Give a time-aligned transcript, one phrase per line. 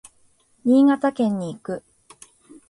[0.65, 1.83] 新潟県に行く。